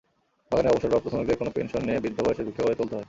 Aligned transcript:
বাগানে 0.51 0.69
অবসরপ্রাপ্ত 0.69 1.07
শ্রমিকদের 1.09 1.37
কোনো 1.37 1.51
পেনশন 1.55 1.81
নেই, 1.85 1.97
বৃদ্ধ 1.99 2.19
বয়সে 2.25 2.43
ভিক্ষা 2.43 2.63
করে 2.63 2.75
চলতে 2.75 2.93
হয়। 2.93 2.99